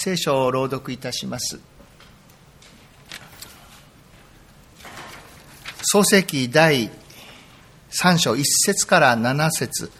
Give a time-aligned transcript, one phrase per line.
[0.00, 1.58] 聖書を朗読いたします。
[5.82, 6.88] 創世記第
[7.90, 9.90] 3章1節から7節。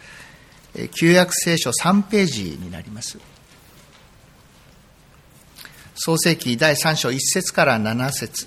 [0.95, 3.19] 旧約聖書3ページになります。
[5.97, 8.47] 創世記第3章1節から7節。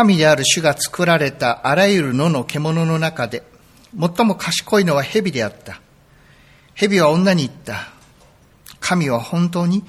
[0.00, 3.42] 神である主が作られたあらゆる野の獣の中で、
[3.98, 5.82] 最も賢いのは蛇であった。
[6.74, 7.90] 蛇は女に言った。
[8.80, 9.84] 神は本当に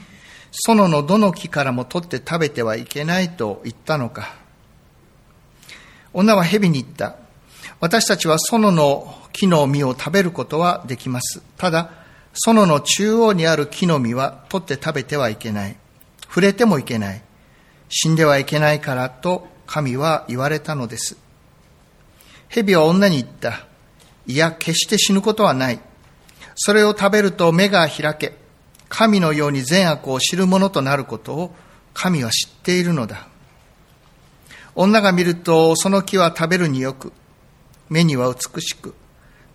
[0.68, 4.36] 園のどの木からも取って食べてはいけないと言ったのか。
[6.12, 7.16] 女は蛇に言った。
[7.80, 11.42] 私たちは園の木の実を食べることはできます。
[11.56, 11.90] ただ、
[12.34, 15.78] 園の中央にある木の実は取って食べてはいけない。
[16.24, 17.22] 触れてもいけない。
[17.88, 21.16] 死んではいけないからと神は言われたのです。
[22.50, 23.68] 蛇は女に言った。
[24.28, 25.80] いや、決して死ぬことはない。
[26.56, 28.34] それを食べると目が開け、
[28.90, 31.56] 神のように善悪を知るものとなることを
[31.94, 33.30] 神は知っているのだ。
[34.76, 37.14] 女が見るとその木は食べるによく、
[37.88, 38.94] 目には美しく、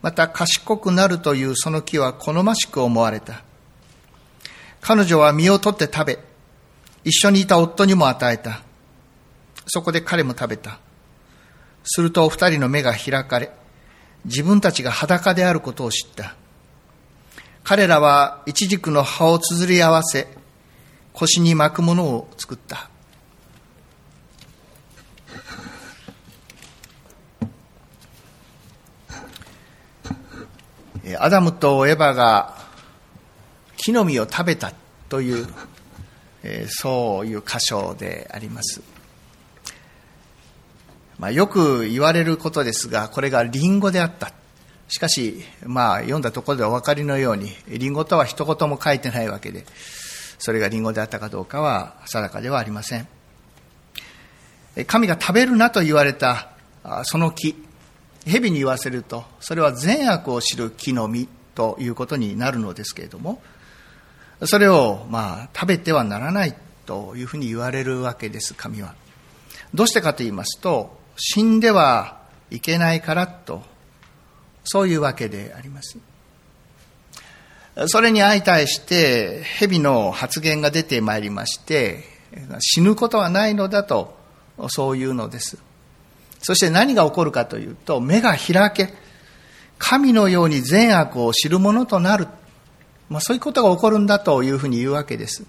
[0.00, 3.42] また賢くなるというその木は好ましく思われた。
[4.80, 6.18] 彼女は実を取って食べ、
[7.04, 8.62] 一緒にいた夫にも与えた。
[9.66, 10.78] そこで彼も食べた。
[11.84, 13.50] すると二人の目が開かれ、
[14.24, 16.34] 自分たちが裸であることを知った。
[17.62, 20.28] 彼らは一軸の葉をつづり合わせ、
[21.12, 22.90] 腰に巻くものを作った。
[31.18, 32.56] アダムとエバが
[33.76, 34.72] 木の実を食べた
[35.08, 35.46] という、
[36.68, 38.82] そういう箇所であります。
[41.18, 44.32] まあ、よく言われることですが、これがリンゴであった。
[44.88, 49.64] しかし、まあ、読んだところでお分かりのように、リンゴとは一言も書いてないわけで、
[50.38, 53.08] それがリンゴであったかどうかは定かではありません。
[54.86, 56.50] 神が食べるなと言われた
[57.04, 57.56] その木、
[58.24, 63.42] 蛇に言わせると、それは善悪を知る木の実ということになるのですけれども、
[64.44, 68.94] それを、まあ、食べてはならないというふうに言われるわけです、神は。
[69.74, 72.18] どうしてかと言いますと、死んでは
[72.50, 73.62] いけないからと、
[74.64, 75.98] そういうわけであります。
[77.88, 82.04] それに相対して、蛇の発言が出てまいりまして、
[82.60, 84.16] 死ぬことはないのだと、
[84.68, 85.58] そういうのです。
[86.42, 88.94] そして何が起こるかというと、目が開け、
[89.78, 92.28] 神のように善悪を知るものとなる。
[93.08, 95.44] まあ、そういうことが起こるんだというふうに言うわけです。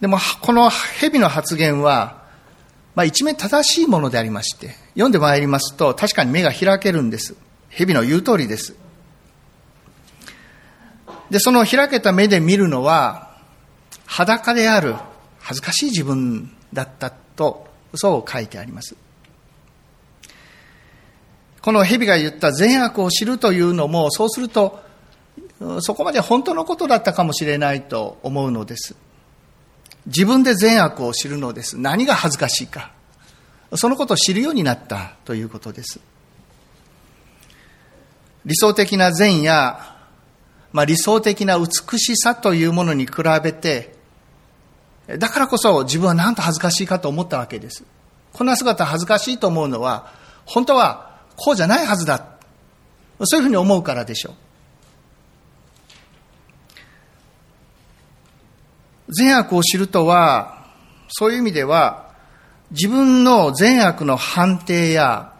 [0.00, 2.25] でも、この蛇の発言は、
[2.96, 7.36] まあ、一面正しいものでありまして、読んでまいりますと、確かに目が開けるんです。
[7.68, 8.74] 蛇の言う通りです。
[11.30, 13.36] で、その開けた目で見るのは、
[14.06, 14.94] 裸である、
[15.40, 18.96] 恥ずかしい自分だったと、そう書いてあります。
[21.60, 24.80] この蛇が言った善悪を知るというのも、そうすると、
[25.80, 28.96] そこまで本当のことだったかもしれないと思うのです。
[30.06, 31.78] 自分で善悪を知るのです。
[31.78, 32.92] 何が恥ずかしいか。
[33.74, 36.00] そのことを知るようになったということです。
[38.44, 39.96] 理想的な善や、
[40.72, 43.12] まあ、理想的な美しさというものに比
[43.42, 43.96] べて、
[45.18, 47.84] だからこそ自分はなんと恥ずかしいかと思ったわけです。
[48.32, 50.12] こんな姿恥ずかしいと思うのは、
[50.44, 52.24] 本当はこうじゃないはずだ。
[53.24, 54.34] そういうふうに思うからでしょう。
[59.08, 60.64] 善悪を知るとは、
[61.08, 62.10] そういう意味では、
[62.70, 65.32] 自分の善悪の判定や、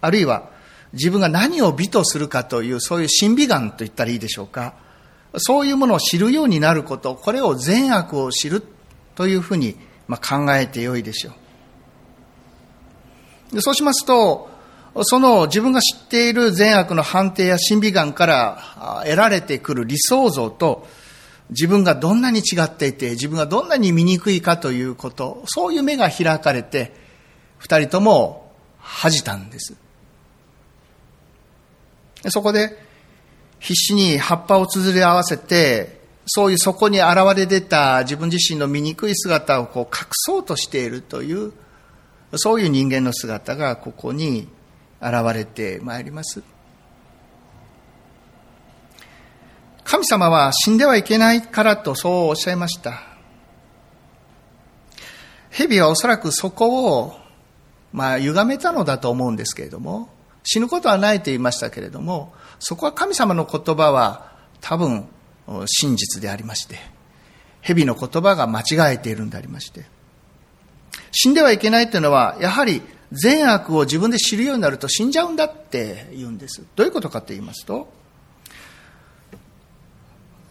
[0.00, 0.50] あるいは
[0.92, 4.74] 自分が何を美とするかという、そういう審美眼と言ったらいいでしょうか。
[5.38, 8.62] そういうものを知るようになること、これを善悪を知る
[9.14, 9.76] というふうに
[10.08, 11.32] まあ考えてよいでしょ
[13.52, 13.60] う。
[13.60, 14.50] そうしますと、
[15.02, 20.86] その自分が知っている善悪の判定や審美眼から得られてくる理想像と、
[21.50, 26.92] 自分がどんなに違っていて、自分がどんなに醜いかということ、そういう目が開かれて、
[27.58, 29.74] 二人とも恥じたんです。
[32.28, 32.84] そこで、
[33.58, 41.52] 必死に葉っぱをつづり合わせて、そういうそこに現れ出た自分自身の醜い姿をこう隠そうとしているという、
[42.34, 44.48] そういう人間の姿がここに
[45.00, 46.42] 現れてまいります。
[49.96, 53.02] 神様は死んではいけないからとそうおっしゃいました。
[55.48, 57.14] 蛇はおそらくそこを、
[57.94, 60.10] まあ、歪めたのだと思うんですけれども、
[60.44, 65.08] 死ぬことはないと言いましたけれども、そこは神様の言葉は多分
[65.64, 66.76] 真実でありまして、
[67.62, 69.86] 蛇の言葉が間違えているんでありまして、
[71.10, 72.82] 死んではいけないというのは、やはり
[73.12, 76.62] 善悪を自分で知るようになると死んじゃうんだって言うんです。
[76.76, 77.88] どういうことかと言いますと、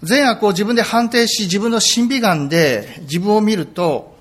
[0.04, 4.16] 善悪を自分で判定し、自分の審美眼で自分を見ると、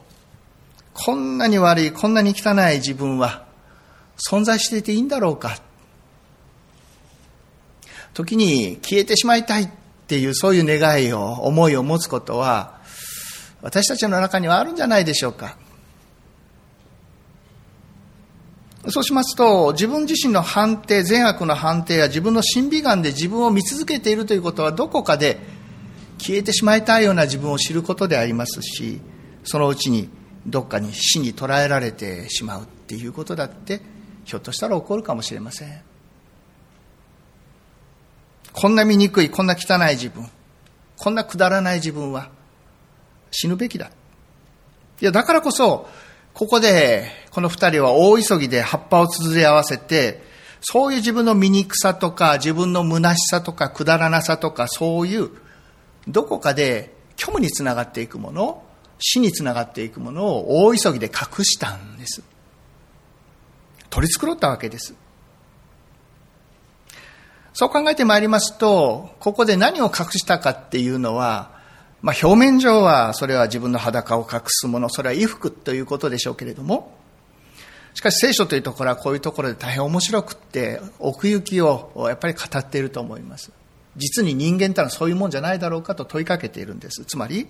[0.92, 3.44] こんなに悪い、こんなに汚い自分は
[4.16, 5.58] 存在していていいんだろうか。
[8.14, 9.68] 時に消えてしまいたいっ
[10.06, 12.78] ていうそういう願いを、思いを持つことは、
[13.60, 15.56] 私たちの中にはあるんじゃないでしょうか。
[18.88, 25.40] そうしますと、自分自身の判定、善悪の判定や自分の審美眼で自分を見続けているということは、どこかで
[26.18, 29.00] 消えてしまいたいような自分を知ることでありますし、
[29.44, 30.08] そのうちに
[30.46, 33.80] どっかに死に捉えられてしまうっていうことだって、
[34.24, 35.80] ひょっとしたら起こるかもしれません。
[38.52, 40.28] こんな醜い、こんな汚い自分、
[40.96, 42.30] こんなくだらない自分は
[43.30, 43.90] 死ぬべきだ。
[45.00, 45.88] いや、だからこそ、
[46.34, 50.22] ここで、この二人は大急ぎで葉っぱを綴り合わせて、
[50.60, 55.30] そういう自分の醜さとか、自分の虚しさとか、くだらなさとか、そういう、
[56.08, 58.62] どこかで虚無につながっていくもの、
[58.98, 62.22] 死につながっていくものを大急ぎで隠したんです。
[63.90, 64.94] 取り繕ったわけです。
[67.52, 71.52] そう考えてまいりますと、ここで何を隠したかっていうのは、
[72.02, 76.98] まあ、表面上はそれは自分の裸を隠すもの、それは衣服ということでしょうけれども、
[77.94, 83.52] しかし聖書というところはこういうところで大変面白くって、奥行きをやっぱり語っていると思います。
[83.96, 87.04] 実に人間ってのはそういうもんじゃないだろうかと問いかけているんです。
[87.04, 87.46] つまり、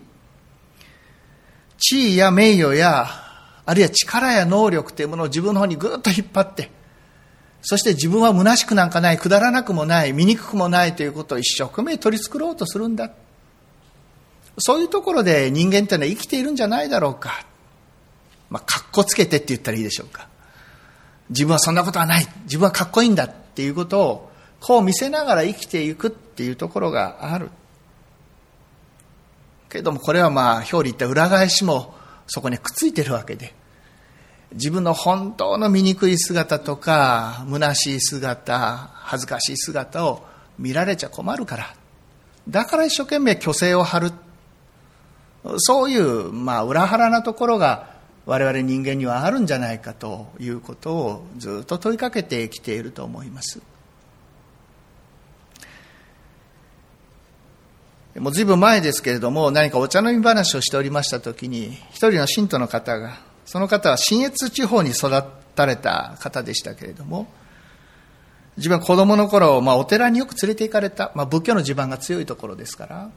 [1.78, 3.08] 地位や名誉や、
[3.66, 6.70] あるいは力や能力というものを自分の方にぐっと引っ張って、
[7.62, 13.10] そして自分は虚しくなんかない、くだらなくもない、醜くもないということを一生懸命取り繕ろうとするんだ。
[14.58, 17.46] そういうところで人間ってのは生きているんじゃないだろうか。
[18.50, 20.28] まあ、かっこつけてって言ったらいいでしょうか。
[21.30, 22.28] 自分はそんなことはない。
[22.44, 24.30] 自分はかっこいいんだっていうことを、
[24.60, 27.50] こう見せながら生きていくっていうところがある。
[29.68, 31.94] けれどもこれはまあ表裏言った裏返しも
[32.26, 33.54] そこにくっついてるわけで。
[34.52, 40.24] 自分の本当の醜い姿とか、虚しい姿、恥ずかしい姿を
[40.58, 41.74] 見られちゃ困るから。
[42.48, 44.12] だから一生懸命虚勢を張る
[45.58, 47.90] そういう、まあ、裏腹なところが
[48.26, 53.60] 我々人間にはあるんじゃないかということをずっと問いかけてきていると思います。
[58.16, 65.10] もう随分前ですけれども、何かお茶飲み話をしておりましたときに、一人の信徒の方が、その方は信越地方に育
[65.54, 67.26] たれた方でしたけれども、
[68.56, 73.10] 自分は子供の頃、まあ、お寺によく連れて行かれた、まあ、仏教の地盤が強いところですから、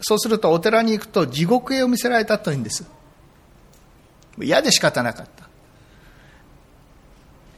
[0.00, 2.86] そうするとお寺に行くと地獄絵を見せられたというんです。
[4.40, 5.48] 嫌で仕方なかった。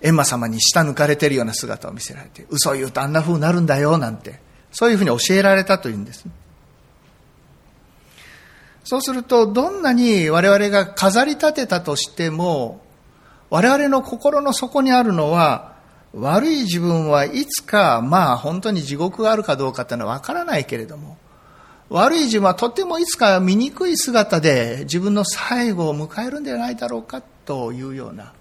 [0.00, 4.41] 閻魔様に下抜かれてるような姿を見せられて、嘘言うとあんな風になるんだよ、なんて、
[4.72, 6.26] そういうふうに教えられたというんです。
[8.84, 12.81] そうすると、どんなに我々が飾り立てたとしても、
[13.48, 15.72] 我々の心の底にあるのは、
[16.14, 21.17] 悪い自分はいつか、まあ本当に地獄があるかどうかっていうのはわからないけれども、
[21.88, 28.32] 悪い自分はとてもいつか醜い姿で自分の最後を迎えるんではないだろうかというような、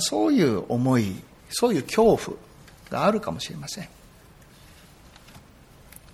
[0.00, 1.14] そういう思い、
[1.50, 2.36] そういう恐怖
[2.90, 3.88] があるかもしれません。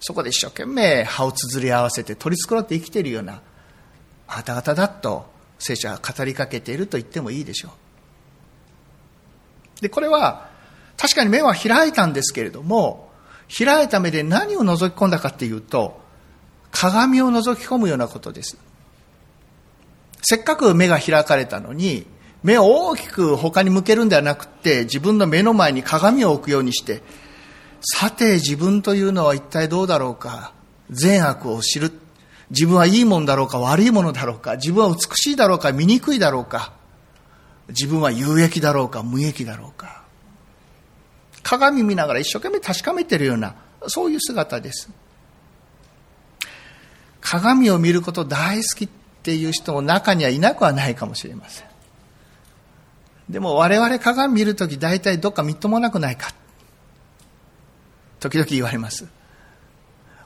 [0.06, 3.40] そこで一生懸命歯を綴り合わせて取り繕って生きているような
[4.28, 5.24] あなただと
[5.58, 7.70] 聖書は語りかけていると言ってもいいでしょ
[9.78, 9.80] う。
[9.80, 10.50] で、これは
[10.98, 13.08] 確かに目は開いたんですけれども、
[13.48, 15.98] 開いた目で何を覗き込んだかっていうと、
[16.70, 18.58] 鏡を覗き込むようなことです。
[20.20, 22.06] せっかく目が開かれたのに、
[22.42, 27.00] 目を大きく他に向けるんではなくて、自分の目の前に鏡を置くようにして、
[27.84, 30.52] さて自分というのは一体どうだろうか。
[30.90, 31.92] 善悪を知る。
[32.50, 34.56] 自分はいいものだろうか悪いものだろうか。
[34.56, 36.72] 自分は美しいだろうか醜いだろうか。
[37.68, 40.02] 自分は有益だろうか無益だろうか。
[41.42, 43.54] 鏡見ながら一生懸命確かめてるような、
[43.86, 44.88] そういう姿です。
[47.20, 48.88] 鏡を見ること大好きっ
[49.22, 51.66] ていう人も中にはいなくはないかもしれません。
[53.28, 56.34] でも我々鏡見るとき大体どっかみっともなくないか。
[58.24, 59.06] 時々言われます。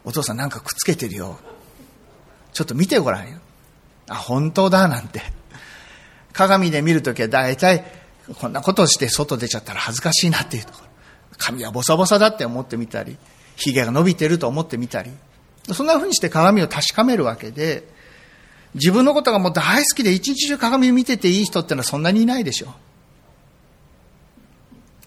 [0.05, 1.41] お父さんなんかくっつけてるよ。
[2.53, 3.39] ちょっと見てごらんよ。
[4.09, 5.21] あ、本当だ、なんて。
[6.33, 7.85] 鏡で見るときは大体、
[8.39, 10.89] こんなことをして外出ちゃったら恥ずかしいなっていうところ。
[11.39, 13.19] 髪はボサボサだって思ってみたり、
[13.57, 15.11] 髭が伸びてると思ってみたり。
[15.73, 17.83] そんな風にして鏡を確かめるわけで、
[18.75, 22.73] 自分のことがもう大好きで一日中鏡を見てていい人ってのはそんなにいないでしょ。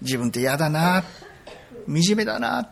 [0.01, 1.03] 自分って嫌だな、
[1.87, 2.69] 惨めだな、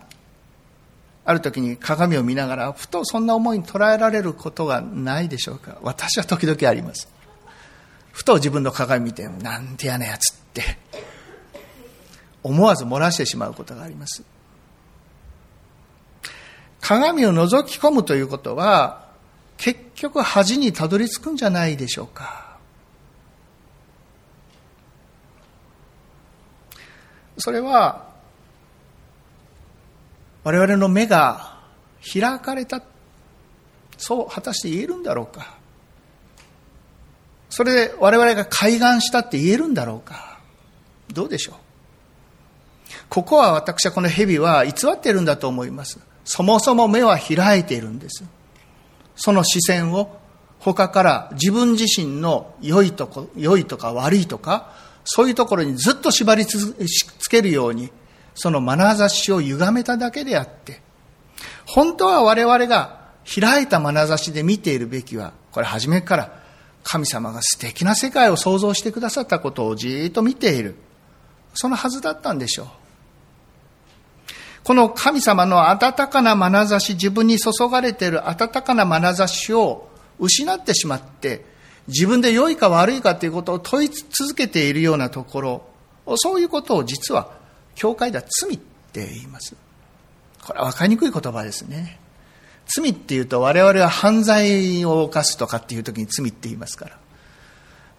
[1.29, 5.77] ある時に鏡を見ながら、ふとそんな思いに捉えられることがないでしょうか。
[5.83, 7.07] 私は時々あります。
[8.12, 10.63] ふと自分の鏡見て、なんて嫌なやつって、
[12.41, 14.24] 思わず漏らしてしまうことがあります。
[16.81, 19.09] 鏡を覗き込むということは、
[19.57, 22.57] 結局恥にたどり着くんじゃないでしょうか。
[27.38, 28.08] それは、
[30.43, 31.58] 我々の目が
[32.13, 32.81] 開かれた、
[33.98, 35.58] そう果たして言えるんだろうか。
[37.50, 40.39] それで我々が開眼したって言えるんだろうか。
[41.12, 41.55] どうでしょう。
[43.10, 46.00] ここは私はこの蛇は偽っているんだと思います。
[46.24, 48.24] そもそも目は開いているんです。
[49.15, 50.19] その視線を
[50.60, 54.72] 他から自分自身の良いとこ、良いとか悪いとか、
[55.03, 56.75] そういうところにずっと縛りつ
[57.29, 57.91] けるように、
[58.41, 60.81] その眼差しを歪めただけであって、
[61.65, 66.41] 本当は我々が開いた眼差しで見ているべきは、これ初めから
[66.84, 70.75] 神様が素敵な世界を創造してくださったことをじーっと見ている。
[71.53, 72.67] そのはずだったんでしょう。
[74.63, 81.43] この神様の温かな眼差し、自分に注がれている温かな眼差しを失ってしまって、
[81.89, 85.63] 自分で良いか悪いかということを問い続けているようなところ、
[86.15, 87.38] そういうことを実は、
[87.75, 89.55] 教会では罪って言います。
[90.43, 91.99] これは分かりにくい言葉ですね。
[92.65, 96.97] 罪っていうと我々は犯罪を犯すとかっていう時に罪って言いますから。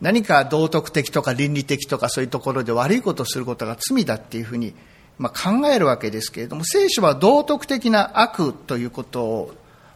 [0.00, 4.74] 何か道徳的とか倫理的とかそういうところで悪いことをすることが罪だっていうふうに
[5.20, 9.52] まあ、考えるわけですけれども、聖書は道徳的な悪ということ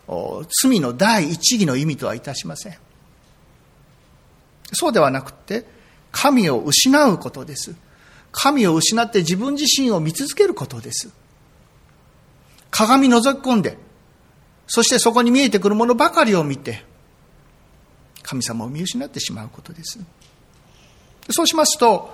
[0.06, 2.76] を罪の第一義の意味とはいたしません。
[4.74, 5.64] そうではなくて、
[6.12, 7.74] 神を失うことです。
[8.36, 11.08] 神を失って自分自身を見続けることです。
[12.70, 13.78] 鏡覗き込んで、
[14.66, 16.84] そしてそこに見えてくるものばかりを見て、
[18.24, 20.00] 神様を見失ってしまうことです。
[21.30, 22.12] そうしますと、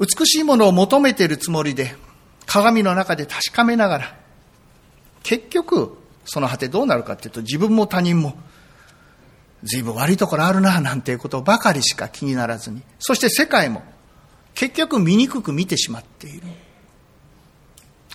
[0.00, 1.94] 美しいものを求めているつもりで、
[2.46, 4.18] 鏡の中で確かめながら、
[5.22, 8.38] 結局、その果てどうなるかっていうと、自分も他人も、
[9.64, 13.82] 随分悪いところあるな、なんていうことばかりしか気にならずに、そして世界も、
[14.54, 16.42] 結局醜く見てしまっている。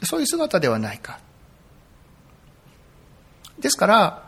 [0.03, 1.19] そういう姿ではないか。
[3.59, 4.23] ですから、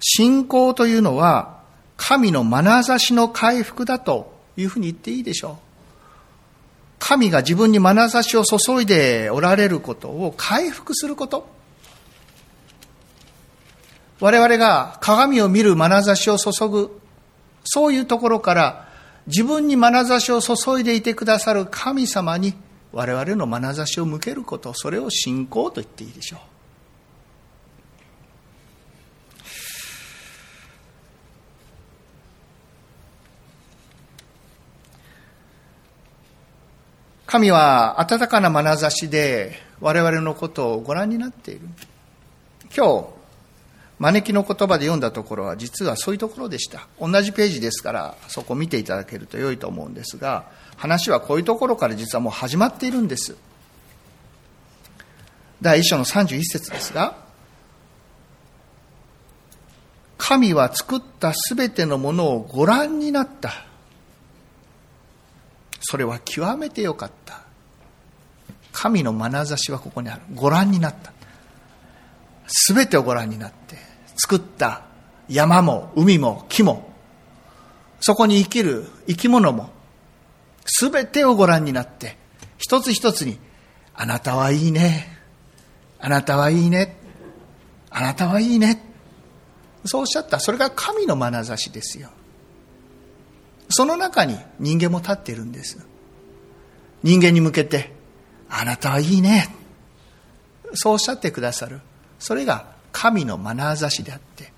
[0.00, 1.60] 信仰というのは、
[1.96, 5.56] 神の眼差しの回復だというふうに言っていいでしょう。
[6.98, 11.48] 神が自分に眼差しを注いでおられることを回復すること。
[14.22, 17.00] 我々が鏡を見る眼差しを注ぐ、
[17.64, 18.88] そういうところから
[19.26, 22.54] 自分に眼差しを注いでいてくださる神様に
[22.92, 26.40] 我々の眼差しを向けること、それを信仰と言っていいでしょう。
[37.26, 41.62] 神は温かな眼差しで我々のことをご覧になっている。
[42.72, 43.21] 今日、
[44.02, 46.88] 招きの言葉で読んだところは実はそういうところでした。
[47.00, 53.36] 同じページですからそこを見ていただけると良いと思うんですが、話はこういうところから実はもう始まっているんです。
[55.60, 57.16] 第一章の31節ですが、
[60.18, 63.52] 神は作ったすべてのものをご覧になった。
[65.80, 67.42] それは極めてよかった。
[68.72, 70.22] 神の眼差しはここにある。
[70.34, 71.12] ご覧になった。
[72.48, 73.91] すべてをご覧になって、
[74.22, 74.82] 作った
[75.28, 76.92] 山も海も木も、
[78.00, 79.70] そこに生きる生き物も、
[80.64, 82.16] すべてをご覧になって、
[82.56, 83.40] 一つ一つに、
[83.94, 85.08] あなたはいいね。
[85.98, 86.96] あなたはいいね。
[87.90, 88.80] あなたはいいね。
[89.84, 90.38] そうおっしゃった。
[90.38, 92.10] それが神の眼差しですよ。
[93.70, 95.84] その中に人間も立っているんです。
[97.02, 97.92] 人間に向けて、
[98.48, 99.52] あなたはいいね。
[100.74, 101.80] そうおっしゃってくださる。
[102.20, 104.52] それが神の眼差しであって、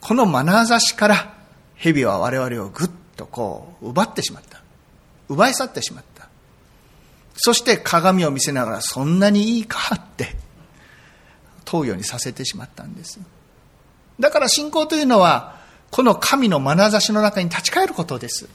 [0.00, 1.34] この眼差しから
[1.74, 4.62] 蛇は我々をぐっとこう奪ってしまった。
[5.28, 6.28] 奪い去ってしまった。
[7.36, 10.36] そして鏡を見せながらそんなにいいかって
[11.64, 13.18] 問うようにさせてしまったんです。
[14.20, 15.58] だから信仰というのは、
[15.90, 18.48] この神の眼差しの中に立ち返ることです。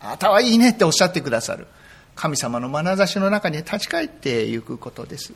[0.00, 1.66] あなたはいいねっておっしゃってくださる。
[2.14, 5.32] 神様の眼差しの中に立ち返っていくことです。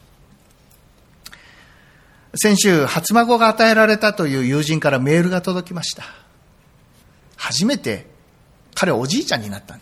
[2.37, 6.05] 先週、初孫が与えられたという友人からメールが届きました。
[7.37, 8.07] 初めて
[8.75, 9.79] 彼はおじいちゃんになった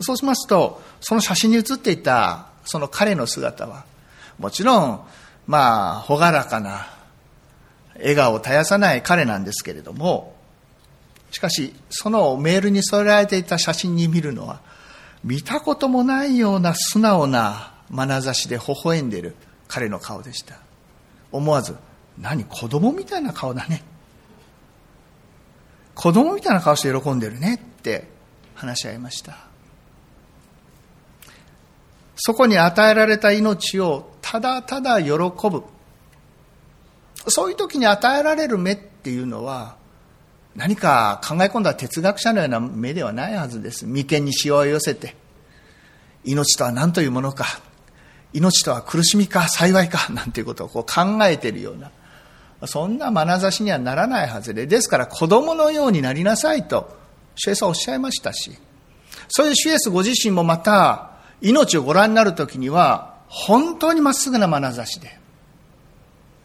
[0.00, 3.84] そうしますと、その写真に写っていたその彼の姿は、
[4.38, 5.00] もちろん、
[5.46, 6.86] まあ、朗らかな、
[7.96, 10.36] 笑顔を絶やさない彼なんですけれども、
[11.30, 14.60] しかし、そのメールに添えられていた写真に見るのは、
[15.22, 19.36] 見たこともないような素直な眼差しで微笑んでいる
[19.70, 20.56] 彼の顔でした。
[21.30, 21.76] 思わず、
[22.18, 23.84] 何、子供みたいな顔だね。
[25.94, 28.08] 子供みたいな顔して喜んでるねって
[28.54, 29.36] 話し合いました。
[32.16, 35.62] そこに与えられた命をただただ喜ぶ。
[37.28, 39.76] そういう時に与えられる目っていうのは、
[40.56, 43.86] 何か考え込んだ哲学者のような目ではないはずです。
[43.86, 45.14] 眉間にしわを寄せて、
[46.24, 47.46] 命とは何というものか、
[48.32, 51.90] 命とは苦しみか幸いか、 なんていうことをこう考えているような、
[52.66, 56.96] そんな眼差しにはならないはずで、ですから子供のようになりなさいと、
[57.34, 58.52] 主イエスはおっしゃいましたし、
[59.28, 61.10] そういう主イエスご自身もまた、
[61.40, 65.18] 命をご覧になるときには、本当にまっすぐな眼差しで、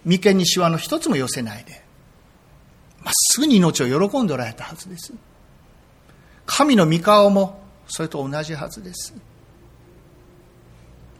[0.05, 1.83] 眉間にしわの一つも寄せないで、
[3.03, 5.13] まっすぐに命を喜んでおられたはずです。
[6.45, 9.13] 神の御顔もそれと同じはずです。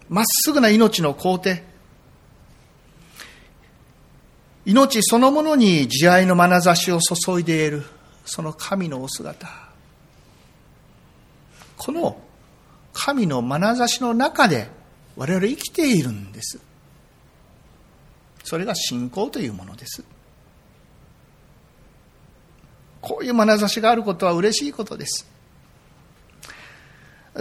[0.10, 1.64] まっすぐな命の皇帝、
[4.66, 7.84] 命そのものに慈愛の眼差しを注いでいる、
[8.26, 9.48] その神のお姿。
[11.78, 12.20] この
[12.94, 14.70] 神の眼差しの中で
[15.16, 16.60] 我々生きているんです。
[18.44, 20.04] それが信仰というものです。
[23.02, 25.28] こういう眼差しがあることは嬉しいことです。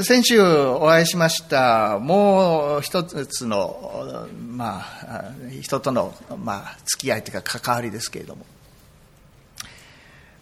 [0.02, 5.30] 先週お会いしました、もう一つの、まあ、
[5.60, 8.44] 人との、まあ、付き合いというか関わりですけれども、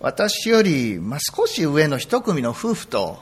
[0.01, 3.21] 私より、まあ、少し上の一組の夫婦と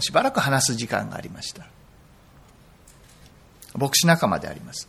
[0.00, 1.64] しばらく話す時間がありました。
[3.76, 4.88] 牧師仲間であります。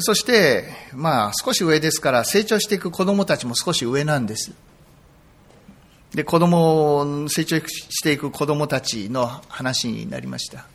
[0.00, 4.52] そして、まあ、少し上ですから、成長していく子供たちも少し上なんです。
[6.14, 10.66] で、子供、成長していく子供たちの話になりました。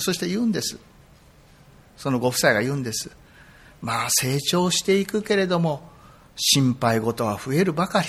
[0.00, 0.78] そして言うんです。
[1.96, 3.10] そのご夫妻が言うんです。
[3.82, 5.88] まあ、成長していくけれども、
[6.36, 8.08] 心配事は増えるばかり。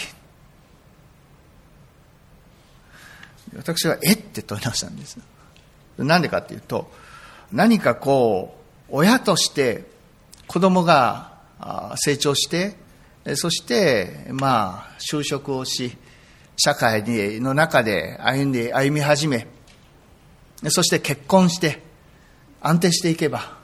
[3.57, 5.19] 私は、えって問い直したんです。
[5.97, 6.91] なんでかっていうと、
[7.51, 8.57] 何かこ
[8.89, 9.85] う、親として
[10.47, 11.33] 子供が
[11.97, 12.77] 成長して、
[13.35, 15.97] そして、まあ、就職をし、
[16.57, 17.03] 社会
[17.39, 19.47] の中で歩んで、歩み始め、
[20.69, 21.83] そして結婚して、
[22.61, 23.57] 安定していけば、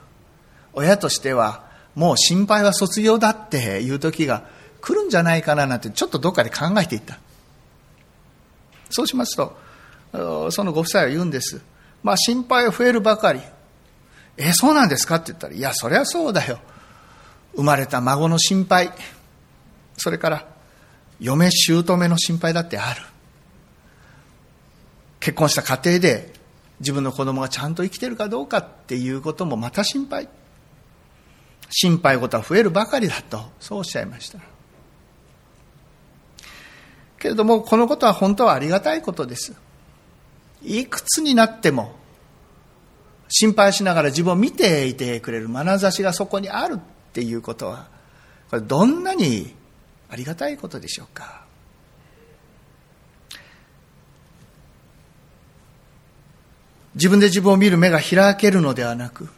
[0.74, 4.46] 親としては、もう心配は卒業だっていう時が
[4.82, 7.20] 来るんじゃないかななんて、ちょっとどっかで考えていった。
[8.90, 9.58] そうしますと、
[10.52, 11.62] そのご夫妻は言うんです。
[12.04, 13.42] まあ心配は増えるばかり。
[14.38, 16.60] え、そうなんですかって言ったら、いや、そりゃそうだよ。
[17.56, 18.92] 生まれた孫の心配。
[19.98, 20.48] それから、
[21.22, 23.02] 嫁姑の心配だってある。
[25.20, 26.34] 結婚した家庭で
[26.80, 30.28] 自分の子供がちゃんと生きてるかどうかっていうこともまた心配。
[31.70, 34.40] 心配事は増えるばかりだと、そうおっしゃいました。
[37.20, 39.54] けれども、このことは本当はありがたいことです。
[40.64, 41.94] いくつになっても、
[43.30, 46.80] 心配しながら自分を見ていてくれる眼差しがそこにあるっ
[47.14, 47.88] ていうことは、
[48.50, 49.56] これどんなに
[50.12, 51.46] ありがたいことでしょうか？
[56.96, 59.30] 自分で自分を見る目が開けるのではなく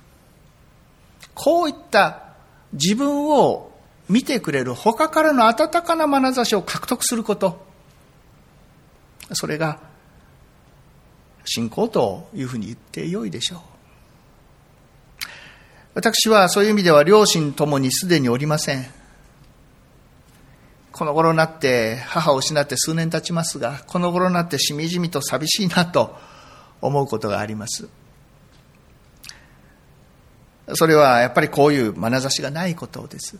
[1.35, 2.33] こういった
[2.73, 3.71] 自分を
[4.09, 7.63] 見てくれる他からの温かな眼差しを獲得すること。
[9.33, 9.79] それが
[11.45, 13.59] 信仰というふうに言ってよいでしょう。
[15.93, 19.02] 私はそういう意味では両親ともにすでにおりません。
[20.93, 26.15] この頃になって母を失って数年経ちますが、この頃になってしみじみと寂しいなと
[26.81, 27.89] 思うことがあります。
[30.75, 33.39] それはやっぱりこういう眼差しがないことです。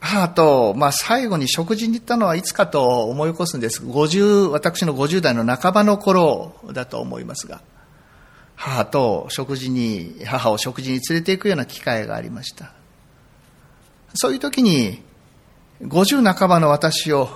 [0.00, 3.82] 母と、まあ、最後に食事に行ったのはいつかと思い起こすんです。
[3.82, 7.62] 50、私の50代の半ばの頃だと思いますが、
[8.56, 12.77] 母と食事に、母を食事に連れて行くような機会がありました。
[14.14, 15.02] そういう時に、
[15.82, 17.28] 50半ばの私を、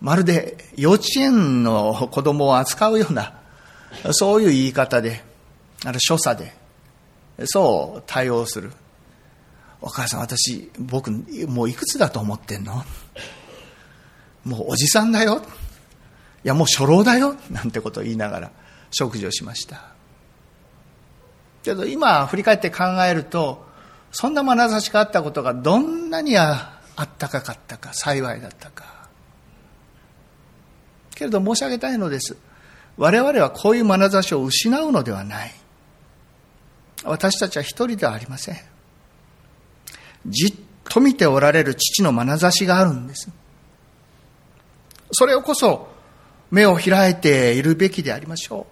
[0.00, 3.38] まるで幼稚園の子供を扱うような、
[4.12, 5.22] そういう言い方で、
[5.84, 6.52] ある所作で、
[7.46, 8.72] そう対応する。
[9.80, 11.10] お母さん、私、僕、
[11.46, 12.84] もういくつだと思ってんの？
[14.44, 15.42] もうおじさんだよ。
[16.44, 17.36] いや、もう初老だよ。
[17.50, 18.50] なんてことを言いながら
[18.90, 19.92] 食事をしました。
[21.62, 23.66] けど今振り返って考えると、
[24.16, 29.08] そんな眼差しがあったことがどんなにあったかかったか、幸いだったか。
[31.16, 32.36] けれど申し上げたいのです。
[32.96, 35.52] 我々はこういう眼差しを失うのではない。
[37.02, 38.56] 私たちは一人ではありません。
[40.26, 43.28] じっと見ておられる父の眼差しがあるんです。
[45.10, 45.88] それをこそ
[46.52, 48.68] 目を開いているべきでありましょ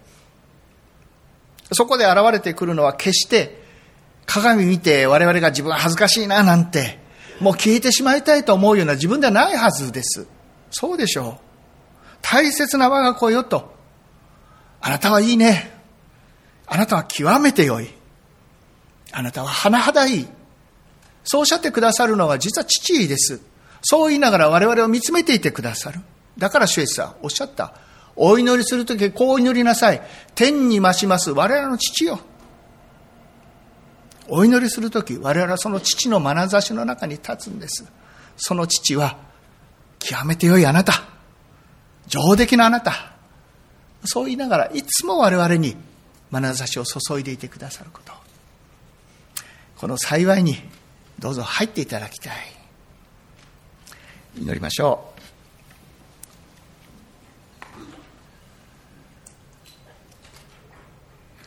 [1.70, 1.74] う。
[1.74, 3.61] そこで現れてくるのは決して
[4.26, 6.98] 鏡見て我々が自分は恥ずかしいななんて
[7.40, 10.26] もう消えてしまいたいと思うような自分ではないはずです。
[10.70, 11.34] そうでしょう。
[12.22, 13.74] 大切な我が子よと。
[14.80, 15.72] あなたはいいね。
[16.66, 17.88] あなたは極めて良い。
[19.12, 20.28] あなたは甚だいい。
[21.24, 23.40] そうおっしゃってくださるのは実は父です。
[23.82, 26.00] そう言いながら我々を見つめていてくださる。
[26.38, 27.74] だから主イエスはおっしゃった。
[28.14, 30.00] お祈りするときこう祈りなさい。
[30.34, 32.20] 天に増します我々の父よ。
[34.28, 37.84] お祈りするとき我々はその父の眼差しの中に立つんです。
[38.36, 39.18] その父は
[39.98, 41.04] 極めて良いあなた。
[42.06, 43.12] 上出来なあなた。
[44.04, 45.76] そう言いながらいつも我々に
[46.30, 48.12] 眼差しを注いでいてくださること。
[49.82, 50.56] この幸いに
[51.18, 52.34] どうぞ入っていただきたい
[54.36, 55.11] 祈りましょう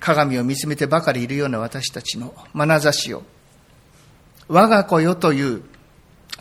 [0.05, 3.23] 鏡を見つめてばかりいるような私たちの眼差しを
[4.47, 5.63] 我が子よという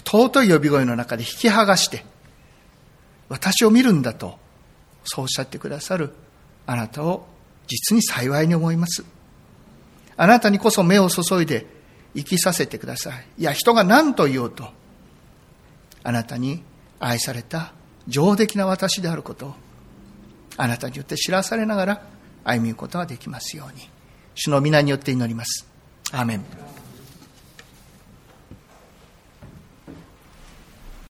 [0.05, 2.05] 尊い呼び声の中で引き剥がして
[3.31, 4.38] 私を見るんだと
[5.05, 6.12] そうおっしゃってくださる
[6.66, 7.27] あなたを
[7.66, 9.03] 実に幸いに思います
[10.18, 11.66] あなたにこそ目を注いで
[12.14, 13.27] 生きさせてください。
[13.38, 14.68] いや、人が何と言おうと、
[16.05, 16.62] あなたに
[17.00, 17.72] 愛された
[18.07, 19.55] 上出来な私であることを、
[20.57, 22.13] あなたによって知らされながら
[22.45, 23.89] 歩みることができますように。
[24.35, 25.67] 主の皆によって祈ります。
[26.13, 26.74] アーメン。